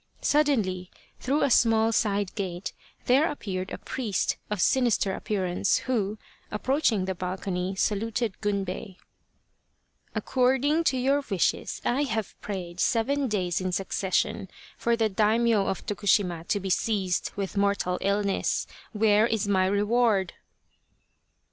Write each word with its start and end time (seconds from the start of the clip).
Suddenly, 0.21 0.89
through 1.19 1.43
a 1.43 1.51
small 1.51 1.91
side 1.91 2.33
gate, 2.33 2.73
there 3.05 3.29
appeared 3.29 3.69
a 3.71 3.77
priest 3.77 4.35
of 4.49 4.59
sinister 4.59 5.13
appearance 5.13 5.77
who, 5.85 6.17
approaching 6.49 7.05
the 7.05 7.13
balcony, 7.13 7.75
saluted 7.75 8.41
Gunbei." 8.41 8.97
According 10.15 10.85
to 10.85 10.97
your 10.97 11.21
wishes 11.29 11.83
I 11.85 12.01
have 12.05 12.33
prayed 12.41 12.79
seven 12.79 13.27
days 13.27 13.61
in 13.61 13.71
succession 13.71 14.49
for 14.75 14.95
the 14.95 15.07
Daimio 15.07 15.67
of 15.67 15.85
Tokushima 15.85 16.47
to 16.47 16.59
be 16.59 16.71
seized 16.71 17.29
with 17.35 17.55
mortal 17.55 17.99
illness. 18.01 18.65
Where 18.93 19.27
is 19.27 19.47
my 19.47 19.67
reward 19.67 20.33